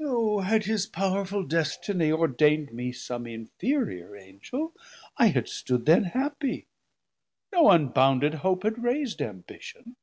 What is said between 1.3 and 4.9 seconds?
Destiny ordaind Me some inferiour Angel,